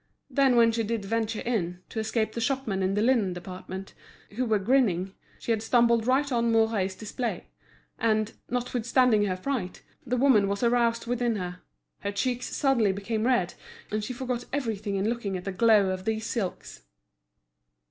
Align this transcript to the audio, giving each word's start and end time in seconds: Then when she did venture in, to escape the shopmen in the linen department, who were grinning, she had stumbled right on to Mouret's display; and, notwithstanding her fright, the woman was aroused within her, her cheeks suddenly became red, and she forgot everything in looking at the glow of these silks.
Then 0.31 0.55
when 0.55 0.71
she 0.71 0.81
did 0.81 1.05
venture 1.05 1.41
in, 1.41 1.83
to 1.89 1.99
escape 1.99 2.31
the 2.33 2.41
shopmen 2.41 2.81
in 2.81 2.95
the 2.95 3.03
linen 3.03 3.33
department, 3.33 3.93
who 4.31 4.47
were 4.47 4.57
grinning, 4.57 5.13
she 5.37 5.51
had 5.51 5.61
stumbled 5.61 6.07
right 6.07 6.31
on 6.31 6.45
to 6.45 6.49
Mouret's 6.49 6.95
display; 6.95 7.45
and, 7.99 8.33
notwithstanding 8.49 9.25
her 9.25 9.37
fright, 9.37 9.83
the 10.03 10.17
woman 10.17 10.47
was 10.47 10.63
aroused 10.63 11.05
within 11.05 11.35
her, 11.35 11.59
her 11.99 12.11
cheeks 12.11 12.47
suddenly 12.47 12.91
became 12.91 13.27
red, 13.27 13.53
and 13.91 14.03
she 14.03 14.11
forgot 14.11 14.45
everything 14.51 14.95
in 14.95 15.07
looking 15.07 15.37
at 15.37 15.43
the 15.43 15.51
glow 15.51 15.89
of 15.91 16.05
these 16.05 16.25
silks. 16.25 16.81